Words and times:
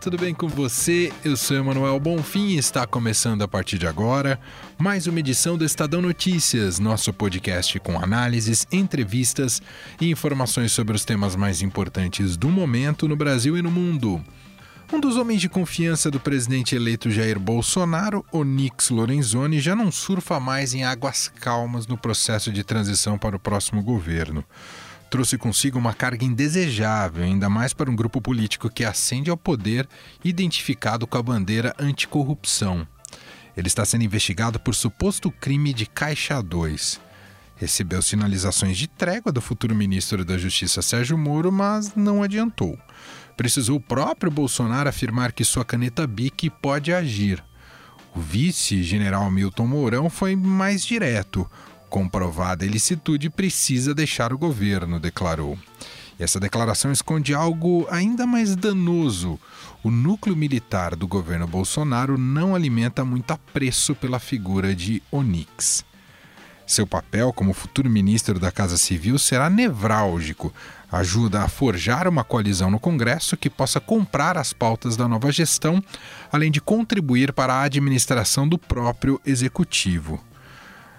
Tudo 0.00 0.16
bem 0.16 0.32
com 0.32 0.46
você? 0.46 1.12
Eu 1.24 1.36
sou 1.36 1.56
Emanuel 1.56 1.98
Bonfim 1.98 2.48
e 2.48 2.58
está 2.58 2.86
começando 2.86 3.42
a 3.42 3.48
partir 3.48 3.78
de 3.78 3.86
agora 3.86 4.38
mais 4.78 5.08
uma 5.08 5.18
edição 5.18 5.58
do 5.58 5.64
Estadão 5.64 6.00
Notícias, 6.00 6.78
nosso 6.78 7.12
podcast 7.12 7.80
com 7.80 7.98
análises, 7.98 8.64
entrevistas 8.70 9.60
e 10.00 10.08
informações 10.08 10.70
sobre 10.70 10.94
os 10.94 11.04
temas 11.04 11.34
mais 11.34 11.62
importantes 11.62 12.36
do 12.36 12.48
momento 12.48 13.08
no 13.08 13.16
Brasil 13.16 13.56
e 13.56 13.62
no 13.62 13.72
mundo. 13.72 14.24
Um 14.92 15.00
dos 15.00 15.16
homens 15.16 15.40
de 15.40 15.48
confiança 15.48 16.10
do 16.10 16.20
presidente 16.20 16.76
eleito 16.76 17.10
Jair 17.10 17.38
Bolsonaro, 17.38 18.24
Onix 18.30 18.90
Lorenzoni, 18.90 19.58
já 19.58 19.74
não 19.74 19.90
surfa 19.90 20.38
mais 20.38 20.74
em 20.74 20.84
águas 20.84 21.28
calmas 21.40 21.88
no 21.88 21.98
processo 21.98 22.52
de 22.52 22.62
transição 22.62 23.18
para 23.18 23.36
o 23.36 23.40
próximo 23.40 23.82
governo 23.82 24.44
trouxe 25.10 25.38
consigo 25.38 25.78
uma 25.78 25.94
carga 25.94 26.24
indesejável, 26.24 27.24
ainda 27.24 27.48
mais 27.48 27.72
para 27.72 27.90
um 27.90 27.96
grupo 27.96 28.20
político 28.20 28.70
que 28.70 28.84
ascende 28.84 29.30
ao 29.30 29.36
poder 29.36 29.88
identificado 30.22 31.06
com 31.06 31.16
a 31.18 31.22
bandeira 31.22 31.74
anticorrupção. 31.78 32.86
Ele 33.56 33.66
está 33.66 33.84
sendo 33.84 34.04
investigado 34.04 34.60
por 34.60 34.74
suposto 34.74 35.30
crime 35.30 35.72
de 35.72 35.86
Caixa 35.86 36.40
2. 36.40 37.00
Recebeu 37.56 38.00
sinalizações 38.00 38.78
de 38.78 38.86
trégua 38.86 39.32
do 39.32 39.40
futuro 39.40 39.74
ministro 39.74 40.24
da 40.24 40.38
Justiça 40.38 40.80
Sérgio 40.80 41.18
Moro, 41.18 41.50
mas 41.50 41.94
não 41.96 42.22
adiantou. 42.22 42.78
Precisou 43.36 43.78
o 43.78 43.80
próprio 43.80 44.30
Bolsonaro 44.30 44.88
afirmar 44.88 45.32
que 45.32 45.44
sua 45.44 45.64
caneta 45.64 46.06
BIC 46.06 46.50
pode 46.62 46.92
agir. 46.92 47.42
O 48.14 48.20
vice-general 48.20 49.28
Milton 49.30 49.66
Mourão 49.66 50.08
foi 50.08 50.36
mais 50.36 50.84
direto 50.84 51.48
comprovada 51.88 52.64
ilicitude 52.64 53.30
precisa 53.30 53.94
deixar 53.94 54.32
o 54.32 54.38
governo, 54.38 55.00
declarou. 55.00 55.58
E 56.18 56.22
essa 56.22 56.40
declaração 56.40 56.90
esconde 56.90 57.32
algo 57.34 57.86
ainda 57.90 58.26
mais 58.26 58.56
danoso. 58.56 59.38
O 59.82 59.90
núcleo 59.90 60.36
militar 60.36 60.96
do 60.96 61.06
governo 61.06 61.46
Bolsonaro 61.46 62.18
não 62.18 62.54
alimenta 62.54 63.04
muito 63.04 63.30
apreço 63.30 63.94
pela 63.94 64.18
figura 64.18 64.74
de 64.74 65.02
Onix. 65.12 65.84
Seu 66.66 66.86
papel 66.86 67.32
como 67.32 67.54
futuro 67.54 67.88
ministro 67.88 68.38
da 68.38 68.52
Casa 68.52 68.76
Civil 68.76 69.18
será 69.18 69.48
nevrálgico. 69.48 70.52
Ajuda 70.92 71.42
a 71.42 71.48
forjar 71.48 72.06
uma 72.06 72.22
coalizão 72.22 72.70
no 72.70 72.78
Congresso 72.78 73.38
que 73.38 73.48
possa 73.48 73.80
comprar 73.80 74.36
as 74.36 74.52
pautas 74.52 74.96
da 74.96 75.08
nova 75.08 75.32
gestão, 75.32 75.82
além 76.30 76.50
de 76.50 76.60
contribuir 76.60 77.32
para 77.32 77.54
a 77.54 77.62
administração 77.62 78.46
do 78.46 78.58
próprio 78.58 79.18
executivo. 79.24 80.22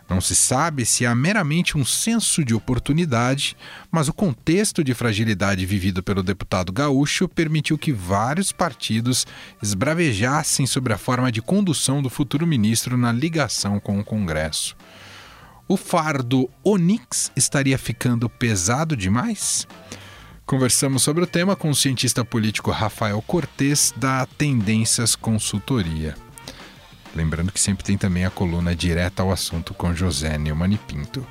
Não 0.09 0.19
se 0.19 0.35
sabe 0.35 0.85
se 0.85 1.05
há 1.05 1.13
meramente 1.13 1.77
um 1.77 1.85
senso 1.85 2.43
de 2.43 2.55
oportunidade, 2.55 3.55
mas 3.91 4.07
o 4.07 4.13
contexto 4.13 4.83
de 4.83 4.95
fragilidade 4.95 5.67
vivido 5.67 6.01
pelo 6.01 6.23
deputado 6.23 6.73
gaúcho 6.73 7.27
permitiu 7.27 7.77
que 7.77 7.93
vários 7.93 8.51
partidos 8.51 9.27
esbravejassem 9.61 10.65
sobre 10.65 10.93
a 10.93 10.97
forma 10.97 11.31
de 11.31 11.43
condução 11.43 12.01
do 12.01 12.09
futuro 12.09 12.47
ministro 12.47 12.97
na 12.97 13.11
ligação 13.11 13.79
com 13.79 13.99
o 13.99 14.03
Congresso. 14.03 14.75
O 15.67 15.77
fardo 15.77 16.49
Onix 16.63 17.31
estaria 17.35 17.77
ficando 17.77 18.27
pesado 18.27 18.97
demais? 18.97 19.67
Conversamos 20.43 21.03
sobre 21.03 21.23
o 21.23 21.27
tema 21.27 21.55
com 21.55 21.69
o 21.69 21.75
cientista 21.75 22.25
político 22.25 22.71
Rafael 22.71 23.21
Cortes, 23.21 23.93
da 23.95 24.25
Tendências 24.25 25.15
Consultoria. 25.15 26.15
Lembrando 27.15 27.51
que 27.51 27.59
sempre 27.59 27.83
tem 27.83 27.97
também 27.97 28.25
a 28.25 28.29
coluna 28.29 28.75
direta 28.75 29.23
ao 29.23 29.31
assunto 29.31 29.73
com 29.73 29.93
José 29.93 30.37
Neumann 30.37 30.73
e 30.73 30.77
Pinto. 30.77 31.25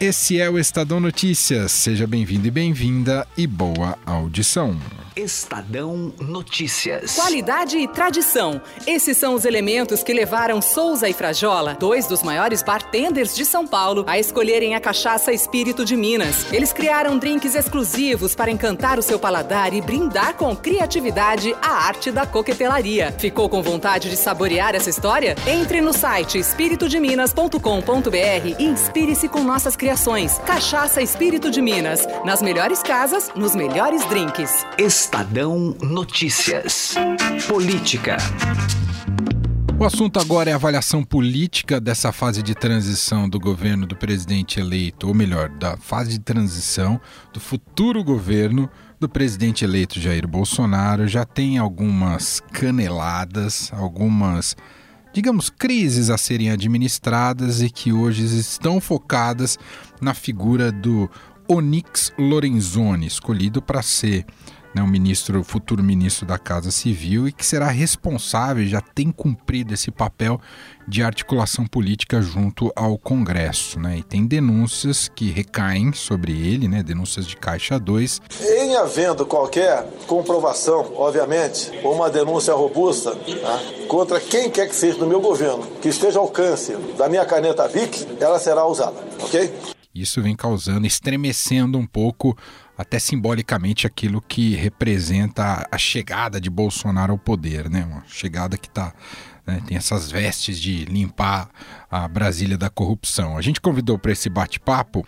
Esse 0.00 0.40
é 0.40 0.50
o 0.50 0.58
Estadão 0.58 0.98
Notícias. 0.98 1.70
Seja 1.72 2.06
bem-vindo 2.06 2.48
e 2.48 2.50
bem-vinda 2.50 3.26
e 3.36 3.46
boa 3.46 3.96
audição. 4.04 4.78
Estadão 5.16 6.12
Notícias. 6.18 7.14
Qualidade 7.14 7.78
e 7.78 7.86
tradição. 7.86 8.60
Esses 8.84 9.16
são 9.16 9.34
os 9.34 9.44
elementos 9.44 10.02
que 10.02 10.12
levaram 10.12 10.60
Souza 10.60 11.08
e 11.08 11.12
Frajola, 11.12 11.76
dois 11.78 12.08
dos 12.08 12.24
maiores 12.24 12.62
bartenders 12.62 13.34
de 13.34 13.44
São 13.44 13.64
Paulo, 13.64 14.04
a 14.08 14.18
escolherem 14.18 14.74
a 14.74 14.80
cachaça 14.80 15.32
Espírito 15.32 15.84
de 15.84 15.96
Minas. 15.96 16.52
Eles 16.52 16.72
criaram 16.72 17.16
drinks 17.16 17.54
exclusivos 17.54 18.34
para 18.34 18.50
encantar 18.50 18.98
o 18.98 19.02
seu 19.02 19.18
paladar 19.18 19.72
e 19.72 19.80
brindar 19.80 20.34
com 20.34 20.54
criatividade 20.56 21.54
a 21.62 21.86
arte 21.86 22.10
da 22.10 22.26
coquetelaria. 22.26 23.14
Ficou 23.16 23.48
com 23.48 23.62
vontade 23.62 24.10
de 24.10 24.16
saborear 24.16 24.74
essa 24.74 24.90
história? 24.90 25.36
Entre 25.46 25.80
no 25.80 25.92
site 25.92 26.38
espiritodeminas.com.br 26.38 28.56
e 28.58 28.64
inspire-se 28.64 29.28
com 29.28 29.44
nossas 29.44 29.76
criações. 29.76 30.40
Cachaça 30.40 31.00
Espírito 31.00 31.52
de 31.52 31.62
Minas. 31.62 32.04
Nas 32.24 32.42
melhores 32.42 32.82
casas, 32.82 33.30
nos 33.36 33.54
melhores 33.54 34.04
drinks. 34.06 34.66
Estadão 35.04 35.76
Notícias. 35.82 36.94
Política. 37.46 38.16
O 39.78 39.84
assunto 39.84 40.18
agora 40.18 40.48
é 40.48 40.54
a 40.54 40.56
avaliação 40.56 41.04
política 41.04 41.78
dessa 41.78 42.10
fase 42.10 42.42
de 42.42 42.54
transição 42.54 43.28
do 43.28 43.38
governo 43.38 43.86
do 43.86 43.94
presidente 43.94 44.58
eleito, 44.58 45.06
ou 45.06 45.12
melhor, 45.12 45.50
da 45.50 45.76
fase 45.76 46.12
de 46.12 46.20
transição 46.20 46.98
do 47.34 47.38
futuro 47.38 48.02
governo 48.02 48.68
do 48.98 49.06
presidente 49.06 49.62
eleito 49.62 50.00
Jair 50.00 50.26
Bolsonaro. 50.26 51.06
Já 51.06 51.26
tem 51.26 51.58
algumas 51.58 52.40
caneladas, 52.50 53.70
algumas, 53.74 54.56
digamos, 55.12 55.50
crises 55.50 56.08
a 56.08 56.16
serem 56.16 56.50
administradas 56.50 57.60
e 57.60 57.68
que 57.68 57.92
hoje 57.92 58.24
estão 58.24 58.80
focadas 58.80 59.58
na 60.00 60.14
figura 60.14 60.72
do 60.72 61.10
Onyx 61.46 62.10
Lorenzoni, 62.18 63.06
escolhido 63.06 63.60
para 63.60 63.82
ser 63.82 64.24
né, 64.74 64.82
um 64.82 64.86
ministro, 64.86 65.42
futuro 65.44 65.82
ministro 65.82 66.26
da 66.26 66.38
Casa 66.38 66.70
Civil 66.70 67.28
e 67.28 67.32
que 67.32 67.46
será 67.46 67.68
responsável, 67.68 68.66
já 68.66 68.80
tem 68.80 69.10
cumprido 69.10 69.72
esse 69.72 69.90
papel 69.90 70.40
de 70.86 71.02
articulação 71.02 71.66
política 71.66 72.20
junto 72.20 72.70
ao 72.76 72.98
Congresso, 72.98 73.80
né? 73.80 73.98
E 73.98 74.02
tem 74.02 74.26
denúncias 74.26 75.08
que 75.08 75.30
recaem 75.30 75.92
sobre 75.92 76.32
ele, 76.32 76.68
né? 76.68 76.82
Denúncias 76.82 77.26
de 77.26 77.36
Caixa 77.36 77.78
2. 77.78 78.20
Em 78.40 78.76
havendo 78.76 79.24
qualquer 79.24 79.86
comprovação, 80.06 80.92
obviamente, 80.96 81.70
ou 81.82 81.94
uma 81.94 82.10
denúncia 82.10 82.52
robusta 82.54 83.12
tá, 83.12 83.60
contra 83.88 84.20
quem 84.20 84.50
quer 84.50 84.68
que 84.68 84.74
seja 84.74 84.98
do 84.98 85.06
meu 85.06 85.20
governo, 85.20 85.66
que 85.80 85.88
esteja 85.88 86.18
ao 86.18 86.24
alcance 86.24 86.76
da 86.98 87.08
minha 87.08 87.24
caneta 87.24 87.66
BIC, 87.68 88.18
ela 88.20 88.38
será 88.38 88.66
usada, 88.66 88.96
ok? 89.22 89.52
Isso 89.94 90.20
vem 90.20 90.34
causando, 90.34 90.86
estremecendo 90.86 91.78
um 91.78 91.86
pouco 91.86 92.36
até 92.76 92.98
simbolicamente 92.98 93.86
aquilo 93.86 94.20
que 94.20 94.54
representa 94.54 95.66
a 95.70 95.78
chegada 95.78 96.40
de 96.40 96.50
Bolsonaro 96.50 97.12
ao 97.12 97.18
poder, 97.18 97.70
né? 97.70 97.84
Uma 97.84 98.02
chegada 98.06 98.56
que 98.56 98.68
tá, 98.68 98.92
né, 99.46 99.62
tem 99.66 99.76
essas 99.76 100.10
vestes 100.10 100.60
de 100.60 100.84
limpar 100.84 101.48
a 101.90 102.08
Brasília 102.08 102.58
da 102.58 102.68
corrupção. 102.68 103.38
A 103.38 103.42
gente 103.42 103.60
convidou 103.60 103.98
para 103.98 104.12
esse 104.12 104.28
bate-papo 104.28 105.00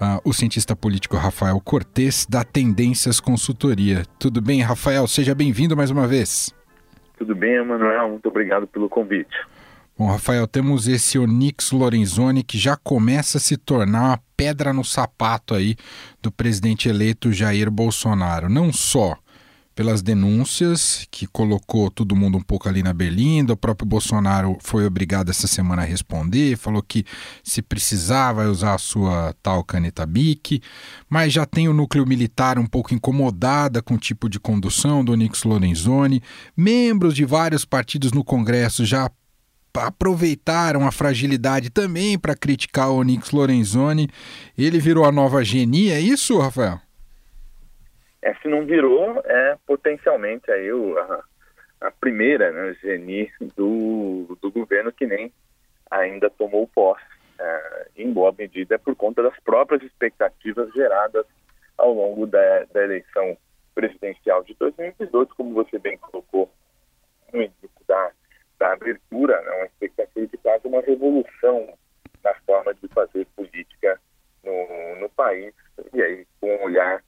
uh, 0.00 0.20
o 0.24 0.32
cientista 0.32 0.74
político 0.74 1.16
Rafael 1.16 1.60
Cortes, 1.60 2.26
da 2.28 2.44
Tendências 2.44 3.20
Consultoria. 3.20 4.04
Tudo 4.18 4.40
bem, 4.40 4.60
Rafael? 4.60 5.06
Seja 5.06 5.34
bem-vindo 5.34 5.76
mais 5.76 5.90
uma 5.90 6.06
vez. 6.06 6.54
Tudo 7.18 7.34
bem, 7.34 7.54
Emanuel. 7.54 8.10
Muito 8.10 8.28
obrigado 8.28 8.66
pelo 8.66 8.88
convite. 8.88 9.36
Bom, 9.98 10.08
Rafael, 10.10 10.46
temos 10.46 10.86
esse 10.86 11.18
Onix 11.18 11.72
Lorenzoni 11.72 12.42
que 12.42 12.58
já 12.58 12.76
começa 12.76 13.38
a 13.38 13.40
se 13.40 13.56
tornar 13.56 14.02
uma 14.02 14.20
pedra 14.36 14.72
no 14.72 14.84
sapato 14.84 15.54
aí 15.54 15.76
do 16.22 16.30
presidente 16.30 16.88
eleito 16.88 17.32
Jair 17.32 17.70
Bolsonaro. 17.70 18.48
Não 18.48 18.72
só 18.72 19.16
pelas 19.76 20.00
denúncias 20.00 21.06
que 21.10 21.26
colocou 21.26 21.90
todo 21.90 22.16
mundo 22.16 22.38
um 22.38 22.42
pouco 22.42 22.66
ali 22.66 22.82
na 22.82 22.94
berlinda, 22.94 23.52
o 23.52 23.56
próprio 23.56 23.86
Bolsonaro 23.86 24.56
foi 24.62 24.86
obrigado 24.86 25.28
essa 25.28 25.46
semana 25.46 25.82
a 25.82 25.84
responder, 25.84 26.56
falou 26.56 26.82
que 26.82 27.04
se 27.44 27.60
precisar 27.60 28.32
vai 28.32 28.46
usar 28.46 28.72
a 28.72 28.78
sua 28.78 29.34
tal 29.42 29.62
caneta 29.62 30.06
BIC, 30.06 30.62
mas 31.10 31.30
já 31.30 31.44
tem 31.44 31.68
o 31.68 31.74
núcleo 31.74 32.06
militar 32.06 32.58
um 32.58 32.64
pouco 32.64 32.94
incomodada 32.94 33.82
com 33.82 33.94
o 33.94 33.98
tipo 33.98 34.30
de 34.30 34.40
condução 34.40 35.04
do 35.04 35.12
Onix 35.12 35.44
Lorenzoni, 35.44 36.22
membros 36.56 37.14
de 37.14 37.26
vários 37.26 37.66
partidos 37.66 38.12
no 38.12 38.24
Congresso 38.24 38.82
já 38.82 39.10
aproveitaram 39.76 40.86
a 40.86 40.92
fragilidade 40.92 41.70
também 41.70 42.18
para 42.18 42.36
criticar 42.36 42.90
o 42.90 42.98
Onyx 42.98 43.32
Lorenzoni. 43.32 44.08
Ele 44.56 44.78
virou 44.78 45.04
a 45.04 45.12
nova 45.12 45.44
genia, 45.44 45.94
é 45.94 46.00
isso, 46.00 46.38
Rafael? 46.38 46.78
É, 48.22 48.34
se 48.34 48.48
não 48.48 48.66
virou, 48.66 49.22
é 49.24 49.56
potencialmente 49.66 50.50
aí 50.50 50.72
o, 50.72 50.98
a, 50.98 51.24
a 51.82 51.90
primeira 51.90 52.50
né, 52.50 52.76
genie 52.82 53.30
do, 53.56 54.36
do 54.40 54.50
governo 54.50 54.90
que 54.92 55.06
nem 55.06 55.32
ainda 55.90 56.28
tomou 56.30 56.66
posse, 56.66 57.04
é, 57.38 57.88
em 57.96 58.12
boa 58.12 58.34
medida 58.36 58.78
por 58.78 58.96
conta 58.96 59.22
das 59.22 59.38
próprias 59.40 59.82
expectativas 59.82 60.72
geradas 60.72 61.24
ao 61.78 61.92
longo 61.92 62.26
da, 62.26 62.64
da 62.72 62.82
eleição 62.82 63.36
presidencial 63.74 64.42
de 64.42 64.54
2018, 64.54 65.34
como 65.36 65.52
você 65.52 65.78
bem 65.78 65.98
colocou 65.98 66.50
no 67.32 67.42
início 67.42 67.70
da, 67.86 68.10
da 68.58 68.72
abertura, 68.72 69.40
né, 69.42 69.50
uma 69.52 69.66
expectativa 69.66 70.26
de 70.26 70.36
quase 70.38 70.66
uma 70.66 70.80
revolução 70.80 71.74
na 72.22 72.34
forma 72.46 72.74
de 72.74 72.88
fazer 72.88 73.26
política 73.36 74.00
no, 74.42 74.96
no 75.00 75.08
país, 75.10 75.54
e 75.92 76.02
aí 76.02 76.26
com 76.40 76.54
um 76.54 76.62
olhar 76.64 77.02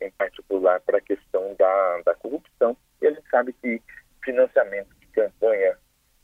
em 0.00 0.10
particular 0.12 0.80
para 0.80 0.98
a 0.98 1.02
questão 1.02 1.54
da, 1.58 2.02
da 2.04 2.14
corrupção. 2.14 2.76
E 3.00 3.06
a 3.06 3.10
gente 3.10 3.28
sabe 3.30 3.52
que 3.54 3.80
financiamento 4.24 4.88
de 5.00 5.06
campanha 5.08 5.76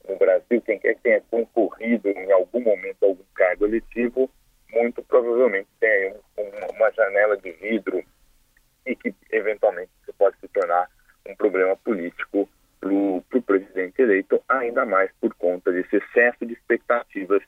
no 0.09 0.17
Brasil, 0.17 0.61
quem 0.63 0.79
quer 0.79 0.95
que 0.95 1.03
tenha 1.03 1.21
concorrido 1.31 2.09
em 2.09 2.33
algum 2.33 2.61
momento 2.61 3.03
a 3.03 3.07
algum 3.07 3.25
cargo 3.35 3.67
eletivo, 3.67 4.31
muito 4.71 5.03
provavelmente 5.03 5.69
tem 5.81 6.15
um, 6.39 6.77
uma 6.77 6.91
janela 6.93 7.37
de 7.37 7.53
vidro 7.53 8.03
e 8.87 8.97
que 8.97 9.15
eventualmente 9.31 9.91
pode 10.17 10.37
se 10.41 10.49
tornar 10.49 10.89
um 11.27 11.35
problema 11.37 11.77
político 11.77 12.49
para 12.81 12.91
o 12.91 13.43
presidente 13.45 14.01
eleito, 14.01 14.38
ainda 14.49 14.85
mais 14.85 15.11
por 15.21 15.35
conta 15.35 15.71
desse 15.71 15.97
excesso 15.97 16.47
de 16.47 16.53
expectativas 16.55 17.43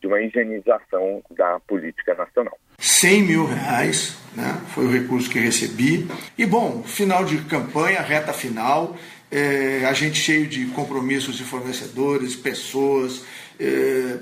de 0.00 0.06
uma 0.06 0.20
higienização 0.20 1.22
da 1.30 1.60
política 1.60 2.14
nacional. 2.14 2.58
100 2.78 3.22
mil 3.22 3.46
reais 3.46 4.18
né, 4.34 4.60
foi 4.74 4.86
o 4.86 4.90
recurso 4.90 5.30
que 5.30 5.38
recebi. 5.38 6.08
E 6.36 6.44
bom, 6.44 6.82
final 6.82 7.24
de 7.24 7.38
campanha, 7.44 8.00
reta 8.00 8.32
final, 8.32 8.96
é, 9.30 9.84
a 9.86 9.92
gente 9.92 10.18
cheio 10.18 10.46
de 10.46 10.66
compromissos 10.66 11.36
de 11.36 11.44
fornecedores, 11.44 12.34
pessoas. 12.34 13.24
É, 13.60 14.18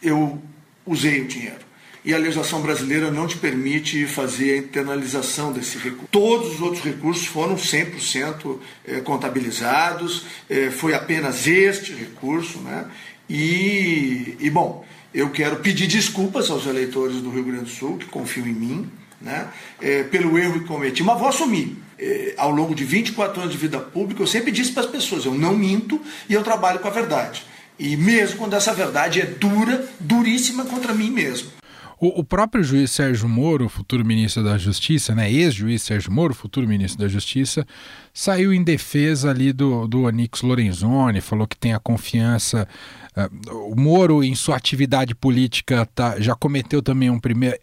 eu 0.00 0.40
usei 0.86 1.22
o 1.22 1.26
dinheiro 1.26 1.66
e 2.06 2.14
a 2.14 2.18
legislação 2.18 2.62
brasileira 2.62 3.10
não 3.10 3.26
te 3.26 3.36
permite 3.36 4.06
fazer 4.06 4.52
a 4.52 4.56
internalização 4.58 5.52
desse 5.52 5.76
recurso. 5.76 6.06
Todos 6.08 6.54
os 6.54 6.60
outros 6.60 6.84
recursos 6.84 7.26
foram 7.26 7.56
100% 7.56 8.58
eh, 8.86 9.00
contabilizados, 9.00 10.24
eh, 10.48 10.70
foi 10.70 10.94
apenas 10.94 11.48
este 11.48 11.92
recurso, 11.92 12.60
né? 12.60 12.86
E, 13.28 14.36
e, 14.38 14.48
bom, 14.48 14.86
eu 15.12 15.30
quero 15.30 15.56
pedir 15.56 15.88
desculpas 15.88 16.48
aos 16.48 16.64
eleitores 16.66 17.16
do 17.16 17.28
Rio 17.28 17.42
Grande 17.42 17.64
do 17.64 17.70
Sul 17.70 17.98
que 17.98 18.06
confiam 18.06 18.46
em 18.46 18.52
mim, 18.52 18.88
né? 19.20 19.48
É, 19.80 20.04
pelo 20.04 20.38
erro 20.38 20.60
que 20.60 20.66
cometi, 20.66 21.02
mas 21.02 21.18
vou 21.18 21.26
assumir. 21.26 21.76
É, 21.98 22.34
ao 22.36 22.52
longo 22.52 22.72
de 22.72 22.84
24 22.84 23.40
anos 23.40 23.52
de 23.52 23.58
vida 23.58 23.80
pública, 23.80 24.22
eu 24.22 24.28
sempre 24.28 24.52
disse 24.52 24.70
para 24.70 24.84
as 24.84 24.90
pessoas: 24.90 25.24
eu 25.24 25.34
não 25.34 25.56
minto 25.56 26.00
e 26.28 26.34
eu 26.34 26.44
trabalho 26.44 26.78
com 26.78 26.86
a 26.86 26.92
verdade. 26.92 27.44
E 27.78 27.96
mesmo 27.96 28.38
quando 28.38 28.54
essa 28.54 28.72
verdade 28.72 29.20
é 29.20 29.26
dura, 29.26 29.88
duríssima 29.98 30.64
contra 30.66 30.94
mim 30.94 31.10
mesmo. 31.10 31.55
O, 31.98 32.20
o, 32.20 32.24
próprio 32.24 32.62
juiz 32.62 32.90
Sérgio 32.90 33.26
Moro, 33.26 33.70
futuro 33.70 34.04
ministro 34.04 34.44
da 34.44 34.58
Justiça, 34.58 35.14
né, 35.14 35.30
ex-juiz 35.30 35.82
Sérgio 35.82 36.12
Moro, 36.12 36.34
futuro 36.34 36.68
ministro 36.68 37.02
da 37.02 37.08
Justiça, 37.08 37.66
saiu 38.12 38.52
em 38.52 38.62
defesa 38.62 39.30
ali 39.30 39.50
do, 39.50 39.88
do 39.88 40.02
Onix 40.02 40.42
Lorenzoni, 40.42 41.22
falou 41.22 41.46
que 41.46 41.56
tem 41.56 41.72
a 41.72 41.80
confiança. 41.80 42.68
Uh, 43.16 43.72
o 43.72 43.80
Moro, 43.80 44.22
em 44.22 44.34
sua 44.34 44.56
atividade 44.56 45.14
política, 45.14 45.86
tá, 45.94 46.20
já 46.20 46.34
cometeu 46.34 46.82
também 46.82 47.08
um 47.08 47.18
primeiro. 47.18 47.56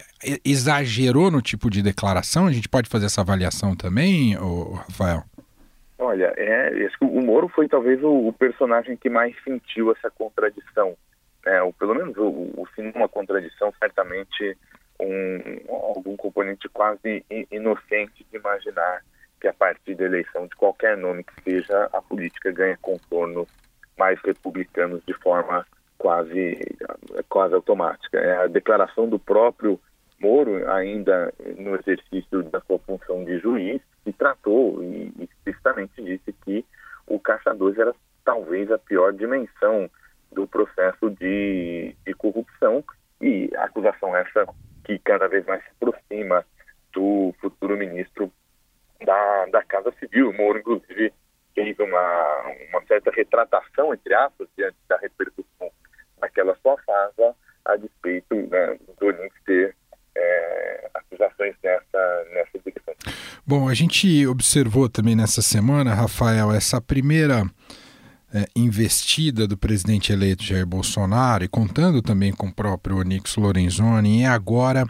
exagerou 0.44 1.30
no 1.30 1.40
tipo 1.40 1.70
de 1.70 1.84
declaração? 1.84 2.48
A 2.48 2.52
gente 2.52 2.68
pode 2.68 2.90
fazer 2.90 3.06
essa 3.06 3.22
avaliação 3.22 3.76
também, 3.76 4.36
ô, 4.40 4.74
Rafael? 4.74 5.24
Olha, 6.00 6.34
é, 6.36 6.90
o 7.00 7.22
Moro 7.22 7.48
foi 7.50 7.68
talvez 7.68 8.04
o, 8.04 8.28
o 8.30 8.34
personagem 8.34 8.98
que 8.98 9.12
mais 9.12 9.36
sentiu 9.44 9.92
essa 9.92 10.10
contradição 10.10 10.96
né, 11.46 11.62
ou 11.62 11.74
pelo 11.74 11.96
menos 11.96 12.16
o, 12.18 12.28
o 12.28 12.68
uma 12.96 13.10
contradição, 13.10 13.74
certamente 13.80 14.58
um, 15.00 15.40
algum 15.70 16.16
componente 16.16 16.70
quase 16.70 17.26
inocente 17.52 18.26
de 18.30 18.38
imaginar 18.38 19.04
que 19.40 19.48
a 19.48 19.54
partir 19.54 19.96
da 19.96 20.06
eleição 20.06 20.48
de 20.48 20.56
qualquer 20.56 20.98
nome 20.98 21.24
que 21.24 21.44
seja, 21.44 21.90
a 21.92 22.02
política 22.02 22.52
ganha 22.52 22.78
contornos 22.82 23.48
mais 23.98 24.20
republicanos 24.22 25.04
de 25.06 25.14
forma 25.16 25.66
quase, 25.98 26.60
quase 27.28 27.54
automática. 27.54 28.18
É 28.18 28.44
a 28.44 28.48
declaração 28.48 29.08
do 29.08 29.20
próprio 29.20 29.80
Moro, 30.20 30.72
ainda 30.72 31.34
no 31.58 31.76
exercício 31.76 32.44
da 32.44 32.62
sua 32.62 32.80
função 32.80 33.26
de 33.26 33.40
juiz, 33.40 33.82
se 34.06 34.14
tratou 34.14 34.82
e 34.82 35.12
explicitamente 35.20 36.02
disse 36.02 36.32
que 36.46 36.66
o 37.06 37.20
Caixa 37.20 37.54
2 37.54 37.78
era 37.78 37.94
talvez 38.24 38.72
a 38.72 38.78
pior 38.78 39.12
dimensão 39.12 39.90
do 40.34 40.48
processo 40.48 41.10
de, 41.12 41.96
de 42.06 42.14
corrupção 42.14 42.84
e 43.22 43.50
acusação 43.58 44.16
essa 44.16 44.46
que 44.84 45.00
cada 45.00 45.28
vez 45.28 45.46
mais 45.46 45.64
se 45.64 45.70
aproxima 45.72 46.46
do 46.92 47.34
futuro 47.40 47.78
ministro 47.78 48.32
da, 49.04 49.46
da 49.46 49.64
Casa 49.64 49.94
Civil. 50.00 50.30
O 50.30 50.34
Moro, 50.34 50.60
inclusive, 50.60 51.14
fez 51.56 51.78
uma, 51.80 52.44
uma 52.70 52.86
certa 52.88 53.12
retratação, 53.12 53.94
entre 53.94 54.14
aspas, 54.14 54.48
diante 54.58 54.78
da 54.88 54.98
repercussão 54.98 55.72
naquela 56.22 56.56
sua 56.62 56.78
fase, 56.80 57.36
a 57.66 57.76
despeito 57.78 58.36
né, 58.36 58.78
do 59.00 59.10
Link 59.10 59.34
ter 59.46 59.76
é, 60.16 60.90
acusações 60.94 61.56
nessa, 61.64 62.26
nessa 62.34 62.60
direção. 62.60 62.94
Bom, 63.46 63.68
a 63.68 63.74
gente 63.74 64.26
observou 64.28 64.90
também 64.90 65.16
nessa 65.16 65.42
semana, 65.42 65.94
Rafael, 65.94 66.52
essa 66.52 66.82
primeira 66.82 67.44
é, 68.34 68.48
investida 68.56 69.48
do 69.48 69.56
presidente 69.56 70.12
eleito 70.12 70.44
Jair 70.44 70.66
Bolsonaro 70.66 71.44
e 71.44 71.48
contando 71.48 72.02
também 72.02 72.32
com 72.32 72.48
o 72.48 72.54
próprio 72.54 72.98
Onix 72.98 73.36
Lorenzoni 73.36 74.24
é 74.24 74.28
agora 74.28 74.88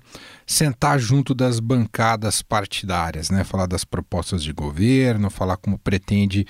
sentar 0.48 0.98
junto 0.98 1.36
das 1.36 1.60
bancadas 1.60 2.42
partidárias, 2.42 3.30
né? 3.30 3.44
Falar 3.44 3.66
das 3.66 3.84
propostas 3.84 4.42
de 4.44 4.54
governo, 4.54 5.30
falar 5.30 5.58
como 5.58 5.78
pretende 5.78 6.48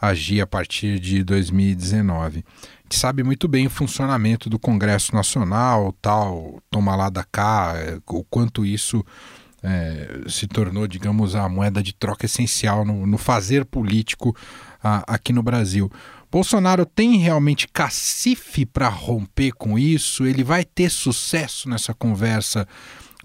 agir 0.00 0.40
a 0.40 0.46
partir 0.46 1.00
de 1.00 1.24
2019. 1.24 2.44
A 2.46 2.82
gente 2.84 2.96
sabe 2.96 3.24
muito 3.24 3.48
bem 3.48 3.66
o 3.66 3.70
funcionamento 3.70 4.48
do 4.48 4.58
Congresso 4.58 5.14
Nacional, 5.16 5.92
tal, 6.00 6.62
toma 6.70 6.94
lá 6.94 7.10
da 7.10 7.24
cá, 7.24 7.72
é, 7.76 7.98
o 8.06 8.22
quanto 8.22 8.64
isso 8.64 9.04
é, 9.62 10.20
se 10.28 10.46
tornou, 10.46 10.86
digamos, 10.86 11.34
a 11.34 11.48
moeda 11.48 11.82
de 11.82 11.92
troca 11.92 12.26
essencial 12.26 12.84
no, 12.84 13.04
no 13.04 13.18
fazer 13.18 13.64
político 13.64 14.36
a, 14.82 15.14
aqui 15.14 15.32
no 15.32 15.42
Brasil. 15.42 15.90
Bolsonaro 16.36 16.84
tem 16.84 17.16
realmente 17.16 17.66
cacife 17.66 18.66
para 18.66 18.88
romper 18.88 19.52
com 19.52 19.78
isso? 19.78 20.26
Ele 20.26 20.44
vai 20.44 20.66
ter 20.66 20.90
sucesso 20.90 21.66
nessa 21.66 21.94
conversa 21.94 22.68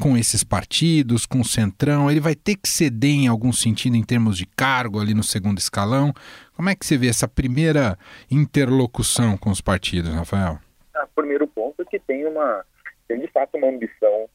com 0.01 0.15
esses 0.15 0.45
partidos, 0.45 1.25
com 1.25 1.41
o 1.41 1.43
Centrão? 1.43 2.09
Ele 2.09 2.21
vai 2.21 2.35
ter 2.35 2.55
que 2.55 2.69
ceder 2.69 3.11
em 3.11 3.27
algum 3.27 3.51
sentido 3.51 3.97
em 3.97 4.01
termos 4.01 4.37
de 4.37 4.45
cargo 4.45 4.97
ali 4.97 5.13
no 5.13 5.23
segundo 5.23 5.57
escalão? 5.57 6.13
Como 6.55 6.69
é 6.69 6.74
que 6.74 6.86
você 6.86 6.97
vê 6.97 7.09
essa 7.09 7.27
primeira 7.27 7.97
interlocução 8.31 9.36
com 9.36 9.50
os 9.50 9.59
partidos, 9.59 10.13
Rafael? 10.13 10.57
Ah, 10.95 11.05
primeiro 11.13 11.45
ponto 11.47 11.81
é 11.81 11.86
que 11.86 12.00
tem 12.00 12.25
uma 12.25 12.63
tem 13.09 13.19
de 13.19 13.27
fato 13.27 13.57
uma 13.57 13.67
ambição 13.67 14.29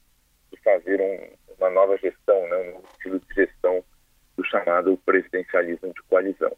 de 0.53 0.61
fazer 0.63 1.01
um, 1.01 1.55
uma 1.59 1.71
nova 1.71 1.97
gestão, 1.97 2.39
né, 2.51 2.75
um 2.77 2.83
estilo 2.93 3.21
de 3.21 3.35
gestão 3.35 3.83
do 4.37 4.45
chamado 4.45 5.01
presidencialismo 5.07 5.95
de 5.95 6.03
coalizão. 6.11 6.53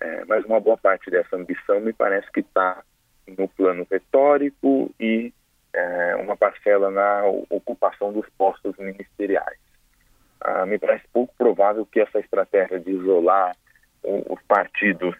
É, 0.00 0.24
mas 0.26 0.44
uma 0.44 0.60
boa 0.60 0.76
parte 0.76 1.10
dessa 1.10 1.36
ambição 1.36 1.80
me 1.80 1.92
parece 1.92 2.30
que 2.32 2.40
está 2.40 2.82
no 3.26 3.48
plano 3.48 3.86
retórico 3.90 4.92
e 4.98 5.32
é, 5.72 6.16
uma 6.16 6.36
parcela 6.36 6.90
na 6.90 7.24
ocupação 7.50 8.12
dos 8.12 8.26
postos 8.36 8.76
ministeriais. 8.78 9.58
Ah, 10.40 10.64
me 10.64 10.78
parece 10.78 11.04
pouco 11.12 11.34
provável 11.36 11.84
que 11.84 12.00
essa 12.00 12.20
estratégia 12.20 12.78
de 12.78 12.92
isolar 12.92 13.56
os 14.02 14.40
partidos 14.46 15.14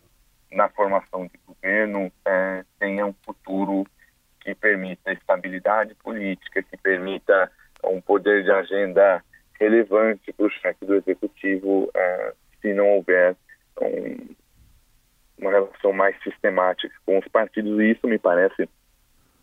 na 0.53 0.69
formação 0.69 1.27
de 1.27 1.39
governo 1.47 2.11
é, 2.25 2.65
tenha 2.79 3.05
um 3.05 3.15
futuro 3.25 3.85
que 4.41 4.55
permita 4.55 5.13
estabilidade 5.13 5.95
política, 5.97 6.63
que 6.63 6.77
permita 6.77 7.51
um 7.85 8.01
poder 8.01 8.45
de 8.45 8.51
agenda 8.51 9.23
relevante 9.61 10.33
para 10.33 10.47
o 10.47 10.51
chefe 10.51 10.87
do 10.87 10.95
executivo, 10.95 11.91
é, 11.95 12.33
se 12.61 12.73
não 12.73 12.89
houver 12.89 13.37
um, 13.81 14.35
uma 15.39 15.51
relação 15.51 15.93
mais 15.93 16.17
sistemática 16.39 16.95
com 17.05 17.19
os 17.19 17.29
partidos, 17.29 17.81
e 17.81 17.91
isso 17.91 18.07
me 18.07 18.19
parece 18.19 18.69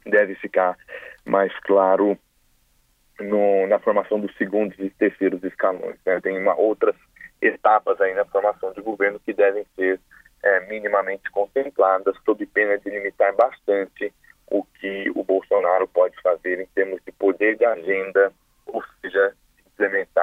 deve 0.05 0.35
ficar 0.35 0.77
mais 1.25 1.51
claro 1.59 2.17
no, 3.19 3.67
na 3.67 3.79
formação 3.79 4.19
dos 4.19 4.35
segundos 4.37 4.77
e 4.79 4.89
terceiros 4.89 5.43
escalões. 5.43 5.97
Né? 6.05 6.19
Tem 6.21 6.37
uma, 6.37 6.55
outras 6.55 6.95
etapas 7.41 7.99
aí 7.99 8.13
na 8.13 8.25
formação 8.25 8.71
de 8.73 8.81
governo 8.81 9.19
que 9.19 9.33
devem 9.33 9.65
ser 9.75 9.99
é, 10.43 10.67
minimamente 10.67 11.29
contempladas, 11.31 12.15
sob 12.23 12.45
pena 12.47 12.77
de 12.77 12.89
limitar 12.89 13.33
bastante 13.35 14.13
o 14.47 14.63
que 14.63 15.11
o 15.15 15.23
Bolsonaro 15.23 15.87
pode 15.87 16.15
fazer 16.21 16.59
em 16.59 16.67
termos 16.67 17.01
de 17.03 17.11
poder 17.11 17.57
de 17.57 17.65
agenda, 17.65 18.31
ou 18.67 18.83
seja, 19.01 19.33
implementar 19.65 20.14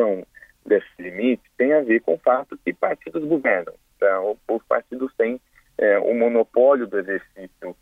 explicação 0.00 0.26
desse 0.64 0.86
limite 0.98 1.42
tem 1.56 1.72
a 1.72 1.80
ver 1.80 2.00
com 2.00 2.14
o 2.14 2.18
fato 2.18 2.58
que 2.64 2.72
partidos 2.72 3.24
governam. 3.24 3.74
Então, 3.96 4.36
os 4.48 4.62
partidos 4.64 5.12
têm 5.16 5.40
é, 5.78 5.98
o 5.98 6.14
monopólio 6.14 6.86
do 6.86 6.98
exercício 6.98 7.76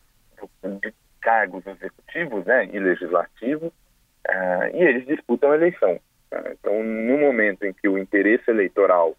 de 0.65 0.95
cargos 1.21 1.67
executivos 1.67 2.45
né, 2.45 2.69
e 2.73 2.79
legislativos, 2.79 3.69
uh, 3.69 4.75
e 4.75 4.83
eles 4.83 5.07
disputam 5.07 5.51
a 5.51 5.57
eleição. 5.57 6.01
Uh, 6.33 6.49
então, 6.53 6.83
no 6.83 7.19
momento 7.19 7.65
em 7.65 7.73
que 7.73 7.89
o 7.89 7.99
interesse 7.99 8.49
eleitoral, 8.49 9.17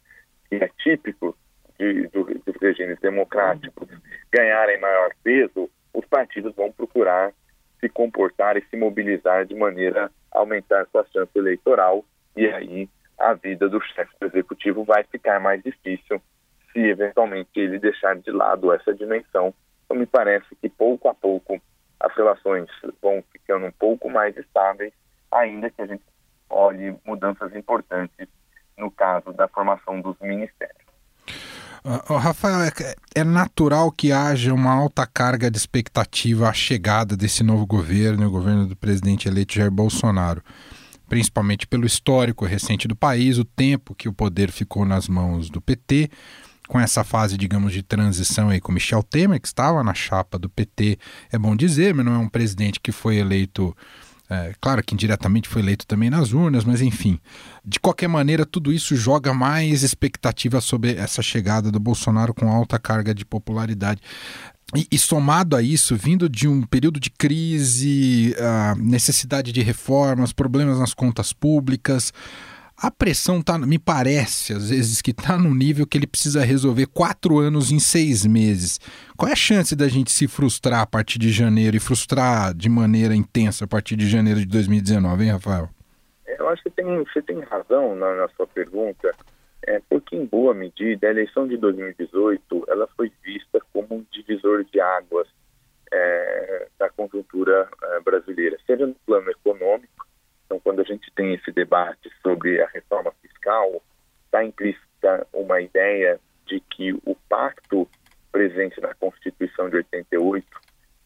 que 0.47 0.55
é 0.55 0.69
típico 0.79 1.37
de, 1.77 2.07
do, 2.07 2.23
dos 2.23 2.55
regimes 2.61 2.99
democráticos, 2.99 3.89
ganharem 4.31 4.79
maior 4.79 5.11
peso, 5.23 5.69
os 5.93 6.05
partidos 6.05 6.55
vão 6.55 6.71
procurar 6.71 7.33
se 7.79 7.89
comportar 7.89 8.57
e 8.57 8.65
se 8.69 8.77
mobilizar 8.77 9.45
de 9.45 9.55
maneira 9.55 10.09
a 10.33 10.39
aumentar 10.39 10.85
sua 10.91 11.05
chance 11.11 11.31
eleitoral, 11.35 12.05
e 12.36 12.45
aí 12.48 12.89
a 13.17 13.33
vida 13.33 13.67
do 13.67 13.81
chefe 13.81 14.12
do 14.19 14.27
executivo 14.27 14.83
vai 14.83 15.03
ficar 15.03 15.39
mais 15.39 15.62
difícil 15.62 16.21
se 16.71 16.79
eventualmente 16.79 17.50
ele 17.55 17.79
deixar 17.79 18.15
de 18.15 18.31
lado 18.31 18.71
essa 18.71 18.93
dimensão. 18.93 19.53
Então, 19.86 19.98
me 19.98 20.05
parece 20.05 20.55
que 20.62 20.69
pouco 20.69 21.09
a 21.09 21.13
pouco 21.13 21.59
as 22.00 22.15
relações 22.15 22.69
vão 23.01 23.24
ficando 23.31 23.65
um 23.65 23.71
pouco 23.71 24.09
mais 24.09 24.38
estáveis, 24.38 24.93
ainda 25.31 25.69
que 25.69 25.81
a 25.81 25.86
gente 25.86 26.03
olhe 26.50 26.95
mudanças 27.05 27.53
importantes 27.55 28.27
no 28.77 28.89
caso 28.89 29.33
da 29.33 29.48
formação 29.48 30.00
dos 30.00 30.17
ministérios. 30.21 30.79
Uh, 31.83 32.15
Rafael, 32.15 32.62
é, 32.62 32.71
é, 33.15 33.24
natural 33.24 33.91
que 33.91 34.12
haja 34.12 34.53
uma 34.53 34.71
alta 34.71 35.07
carga 35.07 35.50
de 35.50 35.57
expectativa 35.57 36.50
à 36.50 36.53
chegada 36.53 37.15
desse 37.15 37.41
novo 37.41 37.65
governo, 37.65 38.27
o 38.27 38.31
governo 38.31 38.67
do 38.67 38.75
presidente 38.75 39.27
eleito 39.27 39.53
Jair 39.53 39.71
Bolsonaro, 39.71 40.43
principalmente 41.09 41.67
pelo 41.67 41.85
histórico 41.85 42.45
recente 42.45 42.87
do 42.87 42.95
país, 42.95 43.37
o 43.37 43.43
tempo 43.43 43.95
que 43.95 44.07
o 44.07 44.13
poder 44.13 44.51
ficou 44.51 44.85
nas 44.85 45.07
mãos 45.07 45.49
do 45.49 45.59
PT 45.59 46.09
com 46.69 46.79
essa 46.79 47.03
fase, 47.03 47.35
digamos, 47.35 47.73
de 47.73 47.81
transição 47.81 48.49
aí 48.49 48.61
com 48.61 48.71
Michel 48.71 49.01
Temer, 49.01 49.41
que 49.41 49.47
estava 49.47 49.83
na 49.83 49.95
chapa 49.95 50.37
do 50.37 50.47
PT, 50.47 50.99
é 51.31 51.37
bom 51.37 51.55
dizer, 51.55 51.95
mas 51.95 52.05
não 52.05 52.13
é 52.13 52.17
um 52.19 52.29
presidente 52.29 52.79
que 52.79 52.91
foi 52.91 53.17
eleito. 53.17 53.75
É, 54.29 54.53
claro 54.61 54.83
que 54.83 54.93
indiretamente 54.93 55.49
foi 55.49 55.63
eleito 55.63 55.87
também 55.87 56.11
nas 56.11 56.31
urnas, 56.31 56.63
mas 56.63 56.79
enfim. 56.79 57.19
De 57.65 57.79
qualquer 57.79 58.07
maneira, 58.07 58.45
tudo 58.45 58.71
isso 58.71 58.95
joga 58.95 59.33
mais 59.33 59.81
expectativa 59.81 60.61
sobre 60.61 60.93
essa 60.93 61.23
chegada 61.23 61.71
do 61.71 61.79
Bolsonaro 61.79 62.35
com 62.35 62.47
alta 62.47 62.77
carga 62.77 63.15
de 63.15 63.25
popularidade. 63.25 63.99
E, 64.75 64.88
e, 64.91 64.99
somado 64.99 65.55
a 65.55 65.61
isso, 65.61 65.95
vindo 65.95 66.29
de 66.29 66.47
um 66.47 66.61
período 66.61 66.99
de 66.99 67.09
crise, 67.09 68.35
a 68.39 68.75
necessidade 68.75 69.51
de 69.51 69.61
reformas, 69.61 70.31
problemas 70.31 70.77
nas 70.77 70.93
contas 70.93 71.33
públicas, 71.33 72.13
a 72.81 72.89
pressão 72.89 73.41
tá, 73.41 73.57
me 73.57 73.77
parece, 73.77 74.53
às 74.53 74.69
vezes, 74.69 75.01
que 75.01 75.11
está 75.11 75.38
no 75.38 75.53
nível 75.53 75.85
que 75.85 75.97
ele 75.97 76.07
precisa 76.07 76.45
resolver 76.45 76.85
quatro 76.85 77.38
anos 77.38 77.71
em 77.71 77.79
seis 77.79 78.25
meses. 78.25 78.79
Qual 79.17 79.27
é 79.27 79.33
a 79.33 79.35
chance 79.35 79.75
da 79.75 79.88
gente 79.89 80.11
se 80.11 80.27
frustrar 80.27 80.81
a 80.81 80.85
partir 80.85 81.19
de 81.19 81.29
janeiro 81.29 81.75
e 81.75 81.79
frustrar 81.79 82.53
de 82.53 82.69
maneira 82.69 83.13
intensa 83.13 83.65
a 83.65 83.67
partir 83.67 83.97
de 83.97 84.07
janeiro 84.07 84.39
de 84.39 84.45
2019, 84.45 85.25
hein, 85.25 85.31
Rafael? 85.31 85.69
Eu 86.25 86.47
acho 86.47 86.63
que 86.63 86.69
tem, 86.69 86.85
você 87.03 87.21
tem 87.21 87.41
razão 87.41 87.95
na, 87.95 88.15
na 88.15 88.29
sua 88.29 88.47
pergunta, 88.47 89.11
é, 89.69 89.81
porque 89.89 90.15
em 90.15 90.25
boa 90.25 90.53
medida 90.53 91.07
a 91.07 91.11
eleição 91.11 91.47
de 91.47 91.55
2018 91.57 92.65
ela 92.67 92.88
foi 92.97 93.11
vista 93.23 93.61
como 93.71 93.88
um 93.95 94.05
divisor 94.11 94.63
de 94.65 94.81
águas 94.81 95.27
é, 95.91 96.67
da 96.77 96.89
conjuntura 96.89 97.69
é, 97.83 97.99
brasileira, 97.99 98.57
seja 98.65 98.85
no 98.85 98.95
plano 99.05 99.29
econômico, 99.29 100.07
então, 100.49 100.59
quando 100.61 100.81
a 100.81 100.83
gente 100.83 101.11
tem 101.11 101.35
esse 101.35 101.51
debate 101.51 102.11
sobre 102.23 102.59
a 102.59 102.67
reforma 102.67 103.11
fiscal, 103.21 103.83
está 104.25 104.43
implícita 104.43 105.27
uma 105.31 105.61
ideia 105.61 106.19
de 106.47 106.59
que 106.59 106.91
o 107.05 107.15
pacto 107.29 107.88
presente 108.31 108.81
na 108.81 108.95
Constituição 108.95 109.69
de 109.69 109.75
88 109.75 110.47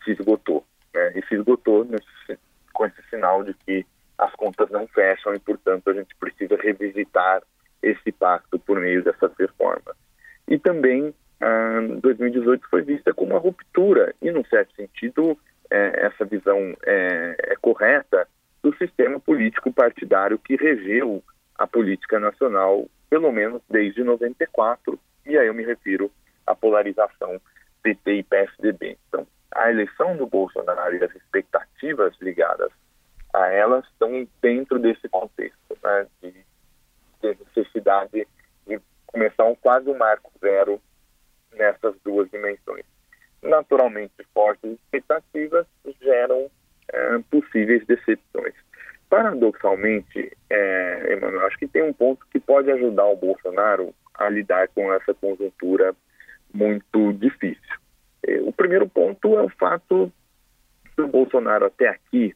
se 0.05 0.11
esgotou. 0.11 0.65
Né? 0.93 1.11
E 1.17 1.25
se 1.25 1.35
esgotou 1.35 1.83
nesse, 1.83 2.39
com 2.71 2.85
esse 2.85 3.03
sinal 3.09 3.43
de 3.43 3.53
que 3.53 3.85
as 4.17 4.31
contas 4.35 4.69
não 4.69 4.87
fecham 4.87 5.35
e, 5.35 5.39
portanto, 5.39 5.89
a 5.89 5.93
gente 5.93 6.15
precisa 6.15 6.55
revisitar 6.55 7.43
meio 8.83 9.03
dessas 9.03 9.31
reformas. 9.39 9.95
E 10.47 10.59
também, 10.59 11.13
ah, 11.41 11.79
2018 12.01 12.67
foi 12.69 12.81
vista 12.81 13.13
como 13.13 13.31
uma 13.31 13.39
ruptura, 13.39 14.13
e, 14.21 14.29
num 14.31 14.43
certo 14.45 14.75
sentido, 14.75 15.37
é, 15.71 16.05
essa 16.05 16.25
visão 16.25 16.75
é, 16.85 17.35
é 17.39 17.55
correta, 17.61 18.27
do 18.61 18.75
sistema 18.77 19.19
político 19.19 19.73
partidário 19.73 20.39
que 20.39 20.55
regeu 20.55 21.21
a 21.57 21.67
política 21.67 22.19
nacional, 22.19 22.87
pelo 23.09 23.31
menos 23.31 23.61
desde 23.69 24.03
94, 24.03 24.99
e 25.25 25.37
aí 25.37 25.47
eu 25.47 25.53
me 25.53 25.63
refiro 25.63 26.11
à 26.47 26.55
polarização 26.55 27.39
PT 27.81 28.13
e 28.13 28.23
PSDB. 28.23 28.97
Então, 29.07 29.27
a 29.53 29.69
eleição 29.69 30.15
do 30.15 30.25
Bolsonaro 30.25 30.95
e 30.95 31.03
as 31.03 31.13
expectativas 31.15 32.15
ligadas 32.21 32.71
a 33.33 33.47
elas 33.47 33.85
estão 33.85 34.27
dentro 34.41 34.79
desse 34.79 35.09
contexto, 35.09 35.77
né, 35.83 36.07
de 36.21 36.33
necessidade 37.21 38.27
um 39.39 39.55
quase 39.55 39.89
um 39.89 39.97
marco 39.97 40.31
zero 40.39 40.81
nessas 41.53 41.95
duas 42.03 42.29
dimensões. 42.31 42.85
Naturalmente, 43.41 44.13
fortes 44.33 44.71
expectativas 44.71 45.65
geram 46.01 46.49
é, 46.91 47.19
possíveis 47.29 47.85
decepções. 47.85 48.53
Paradoxalmente, 49.09 50.35
é, 50.49 51.13
Emmanuel, 51.13 51.45
acho 51.45 51.57
que 51.57 51.67
tem 51.67 51.83
um 51.83 51.93
ponto 51.93 52.25
que 52.31 52.39
pode 52.39 52.71
ajudar 52.71 53.05
o 53.05 53.15
Bolsonaro 53.15 53.93
a 54.15 54.29
lidar 54.29 54.67
com 54.69 54.91
essa 54.93 55.13
conjuntura 55.13 55.93
muito 56.53 57.13
difícil. 57.13 57.77
É, 58.25 58.39
o 58.41 58.51
primeiro 58.51 58.87
ponto 58.87 59.37
é 59.37 59.41
o 59.41 59.49
fato 59.49 60.11
do 60.95 61.07
Bolsonaro 61.07 61.65
até 61.65 61.87
aqui 61.87 62.35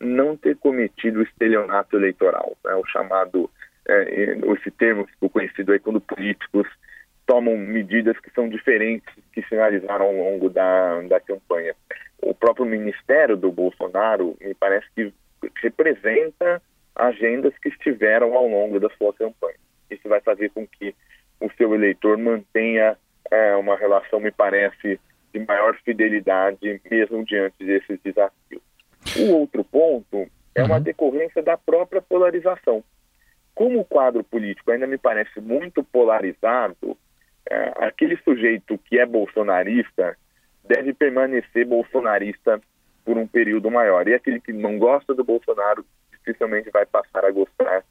não 0.00 0.36
ter 0.36 0.56
cometido 0.56 1.22
estelionato 1.22 1.96
eleitoral, 1.96 2.56
né, 2.64 2.74
o 2.74 2.84
chamado, 2.86 3.48
é, 3.88 4.38
esse 4.58 4.70
termo 4.70 5.06
ficou 5.06 5.30
conhecido 5.30 5.72
aí 5.72 5.78
quando 5.78 6.00
políticos 6.00 6.66
tomam 7.26 7.56
medidas 7.56 8.18
que 8.18 8.30
são 8.30 8.48
diferentes 8.48 9.14
que 9.32 9.42
sinalizaram 9.48 10.06
ao 10.06 10.12
longo 10.12 10.50
da, 10.50 11.00
da 11.02 11.20
campanha 11.20 11.74
o 12.22 12.32
próprio 12.32 12.64
ministério 12.64 13.36
do 13.36 13.50
Bolsonaro 13.50 14.36
me 14.40 14.54
parece 14.54 14.86
que 14.94 15.12
representa 15.60 16.62
agendas 16.94 17.52
que 17.58 17.68
estiveram 17.68 18.34
ao 18.34 18.46
longo 18.46 18.78
da 18.78 18.88
sua 18.90 19.12
campanha. 19.12 19.56
Isso 19.90 20.08
vai 20.08 20.20
fazer 20.20 20.50
com 20.50 20.66
que 20.66 20.94
o 21.40 21.50
seu 21.58 21.74
eleitor 21.74 22.16
mantenha 22.16 22.96
é, 23.30 23.56
uma 23.56 23.76
relação, 23.76 24.20
me 24.20 24.30
parece, 24.30 25.00
de 25.34 25.40
maior 25.40 25.76
fidelidade, 25.84 26.80
mesmo 26.88 27.24
diante 27.24 27.64
desses 27.64 27.98
desafios. 28.02 28.62
O 29.18 29.32
outro 29.34 29.64
ponto 29.64 30.26
é 30.54 30.62
uma 30.62 30.76
uhum. 30.76 30.82
decorrência 30.82 31.42
da 31.42 31.56
própria 31.56 32.00
polarização. 32.00 32.84
Como 33.54 33.80
o 33.80 33.84
quadro 33.84 34.24
político 34.24 34.70
ainda 34.70 34.86
me 34.86 34.98
parece 34.98 35.40
muito 35.40 35.84
polarizado, 35.84 36.96
é, 37.48 37.72
aquele 37.86 38.16
sujeito 38.18 38.78
que 38.78 38.98
é 38.98 39.06
bolsonarista 39.06 40.16
deve 40.64 40.94
permanecer 40.94 41.66
bolsonarista 41.66 42.60
por 43.04 43.18
um 43.18 43.26
período 43.26 43.70
maior. 43.70 44.06
E 44.08 44.14
aquele 44.14 44.40
que 44.40 44.52
não 44.52 44.78
gosta 44.78 45.14
do 45.14 45.24
Bolsonaro 45.24 45.84
dificilmente 46.12 46.70
vai 46.70 46.86
passar 46.86 47.24
a 47.24 47.30
gostar, 47.30 47.84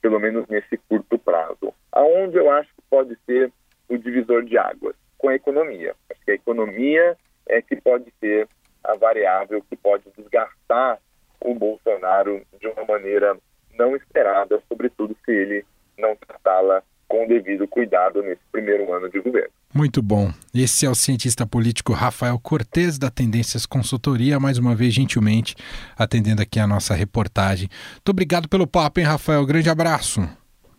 pelo 0.00 0.18
menos 0.18 0.46
nesse 0.48 0.76
curto 0.88 1.18
prazo. 1.18 1.72
Aonde 1.92 2.36
eu 2.36 2.50
acho 2.50 2.68
que 2.74 2.82
pode 2.90 3.16
ser 3.26 3.52
o 3.88 3.96
divisor 3.96 4.42
de 4.44 4.58
águas? 4.58 4.96
Com 5.18 5.28
a 5.28 5.34
economia. 5.34 5.94
Acho 6.10 6.24
que 6.24 6.30
a 6.32 6.34
economia 6.34 7.16
é 7.46 7.62
que 7.62 7.76
pode 7.76 8.12
ser 8.20 8.48
a 8.82 8.94
variável 8.96 9.62
que 9.68 9.76
pode 9.76 10.04
desgastar 10.16 10.98
o 11.40 11.54
Bolsonaro 11.54 12.42
de 12.58 12.66
uma 12.68 12.84
maneira 12.84 13.36
não 13.78 13.96
esperada, 13.96 14.62
sobretudo 14.68 15.16
se 15.24 15.30
ele 15.30 15.64
não 15.98 16.16
tratá-la 16.16 16.82
com 17.08 17.24
o 17.24 17.28
devido 17.28 17.68
cuidado 17.68 18.22
nesse 18.22 18.40
primeiro 18.50 18.92
ano 18.92 19.08
de 19.08 19.20
governo. 19.20 19.50
Muito 19.72 20.00
bom. 20.00 20.30
Esse 20.54 20.86
é 20.86 20.90
o 20.90 20.94
cientista 20.94 21.46
político 21.46 21.92
Rafael 21.92 22.38
Cortes 22.38 22.98
da 22.98 23.10
Tendências 23.10 23.66
Consultoria, 23.66 24.38
mais 24.38 24.58
uma 24.58 24.74
vez 24.74 24.94
gentilmente 24.94 25.54
atendendo 25.98 26.42
aqui 26.42 26.60
a 26.60 26.66
nossa 26.66 26.94
reportagem. 26.94 27.68
Muito 27.94 28.08
obrigado 28.10 28.48
pelo 28.48 28.66
papo, 28.66 29.00
hein, 29.00 29.06
Rafael? 29.06 29.44
Grande 29.44 29.68
abraço. 29.68 30.20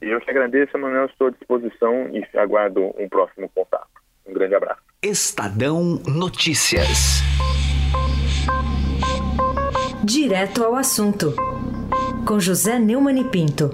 Eu 0.01 0.19
que 0.21 0.29
agradeço, 0.29 0.77
Manuel. 0.77 1.05
Estou 1.05 1.27
à 1.27 1.31
disposição 1.31 2.09
e 2.13 2.37
aguardo 2.37 2.93
um 2.97 3.09
próximo 3.09 3.49
contato. 3.53 3.87
Um 4.25 4.33
grande 4.33 4.55
abraço. 4.55 4.81
Estadão 5.01 6.01
Notícias. 6.07 7.21
Direto 10.03 10.63
ao 10.63 10.75
assunto. 10.75 11.33
Com 12.25 12.39
José 12.39 12.79
Neumann 12.79 13.21
e 13.21 13.23
Pinto. 13.23 13.69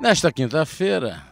Nesta 0.00 0.32
quinta-feira, 0.32 1.22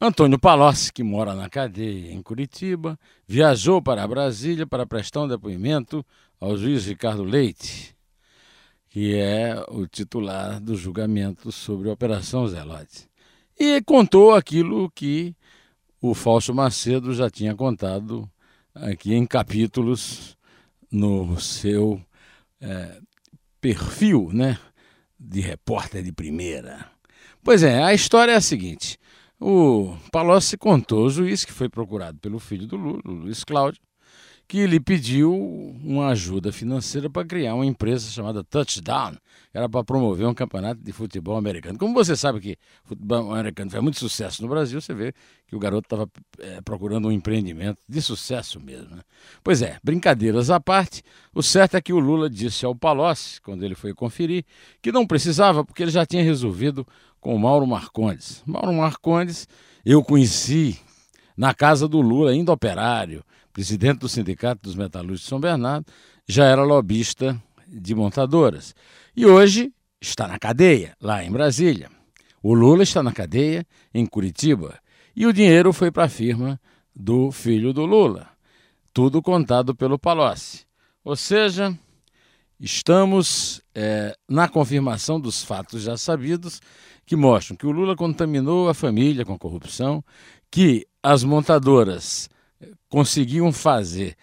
Antônio 0.00 0.38
Palocci, 0.38 0.90
que 0.90 1.02
mora 1.02 1.34
na 1.34 1.50
cadeia 1.50 2.12
em 2.12 2.22
Curitiba, 2.22 2.98
viajou 3.28 3.82
para 3.82 4.08
Brasília 4.08 4.66
para 4.66 4.86
prestar 4.86 5.24
um 5.24 5.28
depoimento 5.28 6.02
ao 6.40 6.56
juiz 6.56 6.86
Ricardo 6.86 7.22
Leite, 7.22 7.94
que 8.88 9.14
é 9.14 9.62
o 9.68 9.86
titular 9.86 10.58
do 10.58 10.74
julgamento 10.74 11.52
sobre 11.52 11.90
a 11.90 11.92
Operação 11.92 12.48
Zelote. 12.48 13.06
E 13.60 13.82
contou 13.82 14.34
aquilo 14.34 14.90
que 14.90 15.36
o 16.00 16.14
Fausto 16.14 16.54
Macedo 16.54 17.12
já 17.12 17.28
tinha 17.28 17.54
contado 17.54 18.26
aqui 18.74 19.12
em 19.12 19.26
capítulos 19.26 20.38
no 20.94 21.40
seu 21.40 22.00
é, 22.60 23.00
perfil, 23.60 24.30
né, 24.32 24.58
de 25.18 25.40
repórter 25.40 26.02
de 26.02 26.12
primeira. 26.12 26.88
Pois 27.42 27.62
é, 27.62 27.82
a 27.82 27.92
história 27.92 28.32
é 28.32 28.36
a 28.36 28.40
seguinte: 28.40 28.96
o 29.40 29.96
Palocci 30.12 30.56
contou 30.56 31.04
ao 31.04 31.10
juiz 31.10 31.44
que 31.44 31.52
foi 31.52 31.68
procurado 31.68 32.18
pelo 32.20 32.38
filho 32.38 32.66
do 32.66 32.76
Lula, 32.76 33.02
Luiz 33.04 33.42
Cláudio, 33.42 33.82
que 34.46 34.66
lhe 34.66 34.78
pediu 34.78 35.34
uma 35.34 36.08
ajuda 36.08 36.52
financeira 36.52 37.08
para 37.08 37.26
criar 37.26 37.54
uma 37.54 37.64
empresa 37.64 38.10
chamada 38.10 38.44
Touchdown, 38.44 39.16
era 39.52 39.68
para 39.68 39.82
promover 39.82 40.26
um 40.26 40.34
campeonato 40.34 40.80
de 40.82 40.92
futebol 40.92 41.36
americano. 41.36 41.78
Como 41.78 41.94
você 41.94 42.14
sabe 42.14 42.40
que 42.40 42.58
futebol 42.84 43.32
americano 43.32 43.70
faz 43.70 43.82
muito 43.82 43.98
sucesso 43.98 44.42
no 44.42 44.48
Brasil, 44.48 44.80
você 44.80 44.92
vê 44.92 45.14
que 45.46 45.56
o 45.56 45.58
garoto 45.58 45.86
estava 45.86 46.08
é, 46.40 46.60
procurando 46.60 47.08
um 47.08 47.12
empreendimento 47.12 47.78
de 47.88 48.02
sucesso 48.02 48.60
mesmo. 48.60 48.96
Né? 48.96 49.02
Pois 49.42 49.62
é, 49.62 49.78
brincadeiras 49.82 50.50
à 50.50 50.60
parte, 50.60 51.02
o 51.34 51.42
certo 51.42 51.76
é 51.76 51.80
que 51.80 51.92
o 51.92 51.98
Lula 51.98 52.28
disse 52.28 52.66
ao 52.66 52.74
Palocci, 52.74 53.40
quando 53.40 53.64
ele 53.64 53.74
foi 53.74 53.94
conferir, 53.94 54.44
que 54.82 54.92
não 54.92 55.06
precisava, 55.06 55.64
porque 55.64 55.82
ele 55.82 55.90
já 55.90 56.04
tinha 56.04 56.22
resolvido 56.22 56.86
com 57.20 57.34
o 57.34 57.38
Mauro 57.38 57.66
Marcondes. 57.66 58.42
Mauro 58.44 58.72
Marcondes 58.74 59.48
eu 59.84 60.02
conheci 60.02 60.78
na 61.36 61.54
casa 61.54 61.88
do 61.88 62.00
Lula, 62.00 62.30
ainda 62.30 62.52
operário, 62.52 63.24
presidente 63.54 64.00
do 64.00 64.08
Sindicato 64.08 64.62
dos 64.62 64.74
Metalúrgicos 64.74 65.22
de 65.22 65.28
São 65.28 65.38
Bernardo, 65.38 65.86
já 66.26 66.44
era 66.44 66.64
lobista 66.64 67.40
de 67.68 67.94
montadoras. 67.94 68.74
E 69.16 69.24
hoje 69.24 69.72
está 70.00 70.26
na 70.26 70.40
cadeia, 70.40 70.96
lá 71.00 71.24
em 71.24 71.30
Brasília. 71.30 71.88
O 72.42 72.52
Lula 72.52 72.82
está 72.82 73.00
na 73.00 73.12
cadeia, 73.12 73.64
em 73.94 74.04
Curitiba. 74.04 74.76
E 75.14 75.24
o 75.24 75.32
dinheiro 75.32 75.72
foi 75.72 75.92
para 75.92 76.04
a 76.04 76.08
firma 76.08 76.60
do 76.94 77.30
filho 77.30 77.72
do 77.72 77.86
Lula. 77.86 78.28
Tudo 78.92 79.22
contado 79.22 79.72
pelo 79.72 80.00
Palocci. 80.00 80.66
Ou 81.04 81.14
seja, 81.14 81.78
estamos 82.58 83.62
é, 83.72 84.16
na 84.28 84.48
confirmação 84.48 85.20
dos 85.20 85.44
fatos 85.44 85.82
já 85.82 85.96
sabidos 85.96 86.60
que 87.06 87.14
mostram 87.14 87.56
que 87.56 87.66
o 87.66 87.70
Lula 87.70 87.94
contaminou 87.94 88.68
a 88.68 88.74
família 88.74 89.24
com 89.24 89.38
corrupção, 89.38 90.02
que 90.50 90.84
as 91.00 91.22
montadoras 91.22 92.28
conseguiam 92.94 93.50
fazer 93.52 94.14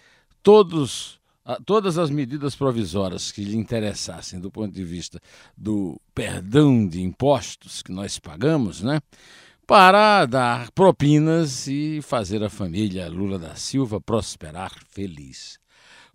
todos, 0.41 1.19
todas 1.65 1.97
as 1.97 2.09
medidas 2.09 2.55
provisórias 2.55 3.29
que 3.29 3.43
lhe 3.43 3.57
interessassem 3.57 4.39
do 4.39 4.49
ponto 4.49 4.73
de 4.73 4.81
vista 4.85 5.19
do 5.57 5.99
perdão 6.15 6.87
de 6.87 7.01
impostos 7.01 7.83
que 7.83 7.91
nós 7.91 8.17
pagamos, 8.17 8.81
né? 8.81 9.01
para 9.67 10.25
dar 10.25 10.71
propinas 10.71 11.67
e 11.67 11.99
fazer 12.01 12.41
a 12.45 12.49
família 12.49 13.09
Lula 13.09 13.37
da 13.37 13.55
Silva 13.55 13.99
prosperar 13.99 14.71
feliz. 14.89 15.59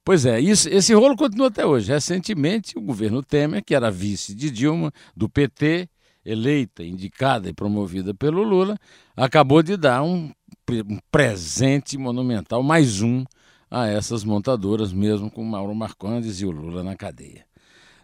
Pois 0.02 0.24
é, 0.24 0.40
isso, 0.40 0.66
esse 0.70 0.94
rolo 0.94 1.14
continua 1.14 1.48
até 1.48 1.66
hoje. 1.66 1.92
Recentemente, 1.92 2.78
o 2.78 2.80
governo 2.80 3.22
Temer, 3.22 3.62
que 3.62 3.74
era 3.74 3.90
vice 3.90 4.34
de 4.34 4.50
Dilma, 4.50 4.90
do 5.14 5.28
PT, 5.28 5.90
eleita, 6.24 6.82
indicada 6.82 7.50
e 7.50 7.52
promovida 7.52 8.14
pelo 8.14 8.42
Lula, 8.42 8.78
acabou 9.14 9.62
de 9.62 9.76
dar 9.76 10.02
um 10.02 10.32
um 10.74 10.98
presente 11.10 11.96
monumental, 11.96 12.62
mais 12.62 13.00
um, 13.00 13.24
a 13.70 13.86
essas 13.86 14.24
montadoras, 14.24 14.92
mesmo 14.92 15.30
com 15.30 15.44
Mauro 15.44 15.74
Marcondes 15.74 16.40
e 16.40 16.46
o 16.46 16.50
Lula 16.50 16.82
na 16.82 16.96
cadeia. 16.96 17.45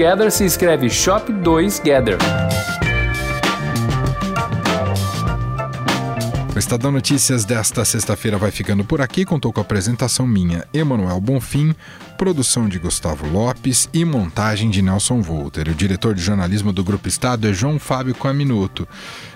Together 0.00 0.30
se 0.32 0.46
escreve 0.46 0.88
Shop 0.88 1.26
2 1.28 1.82
Gather. 1.84 2.16
Estadão 6.60 6.92
Notícias 6.92 7.46
desta 7.46 7.86
sexta-feira 7.86 8.36
vai 8.36 8.50
ficando 8.50 8.84
por 8.84 9.00
aqui. 9.00 9.24
Contou 9.24 9.50
com 9.50 9.60
a 9.60 9.62
apresentação 9.62 10.26
minha, 10.26 10.66
Emanuel 10.74 11.18
Bonfim, 11.18 11.74
produção 12.18 12.68
de 12.68 12.78
Gustavo 12.78 13.26
Lopes 13.26 13.88
e 13.94 14.04
montagem 14.04 14.68
de 14.68 14.82
Nelson 14.82 15.22
Volter. 15.22 15.68
O 15.68 15.74
diretor 15.74 16.14
de 16.14 16.20
jornalismo 16.20 16.70
do 16.70 16.84
Grupo 16.84 17.08
Estado 17.08 17.48
é 17.48 17.52
João 17.54 17.78
Fábio 17.78 18.14
Coaminuto. 18.14 18.86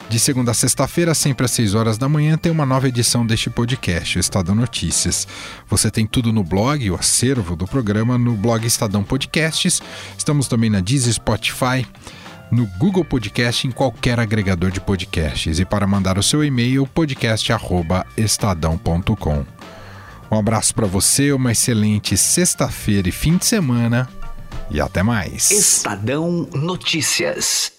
De 0.07 0.21
segunda 0.21 0.51
a 0.51 0.55
sexta-feira, 0.55 1.15
sempre 1.15 1.47
às 1.47 1.51
6 1.53 1.75
horas 1.75 1.97
da 1.97 2.11
manhã, 2.11 2.37
tem 2.37 2.53
uma 2.53 2.67
nova 2.67 2.89
edição 2.89 3.27
deste 3.27 3.49
podcast, 3.49 4.19
o 4.19 4.21
Estadão 4.21 4.55
Notícias. 4.55 5.27
Você 5.67 5.91
tem 5.91 6.07
tudo 6.07 6.31
no 6.31 6.45
blog, 6.45 6.91
o 6.91 6.95
acervo 6.95 7.57
do 7.57 7.67
programa, 7.67 8.19
no 8.19 8.35
blog 8.35 8.67
Estadão 8.67 9.03
Podcasts. 9.03 9.81
Estamos 10.19 10.47
também 10.47 10.69
na 10.69 10.81
Deezer, 10.81 11.15
Spotify, 11.15 11.87
no 12.55 12.67
Google 12.79 13.05
Podcast, 13.05 13.67
em 13.67 13.71
qualquer 13.71 14.19
agregador 14.21 14.71
de 14.71 14.81
podcasts. 14.81 15.59
E 15.59 15.65
para 15.65 15.87
mandar 15.87 16.19
o 16.19 16.23
seu 16.23 16.45
e-mail, 16.45 16.87
podcast.estadão.com. 16.87 19.47
Um 20.31 20.39
abraço 20.39 20.75
para 20.75 20.87
você, 20.87 21.33
uma 21.33 21.53
excelente 21.53 22.17
sexta-feira 22.17 23.07
e 23.09 23.13
fim 23.13 23.37
de 23.37 23.45
semana. 23.45 24.09
E 24.71 24.81
até 24.81 25.03
mais. 25.03 25.51
Estadão 25.51 26.49
Notícias. 26.55 27.74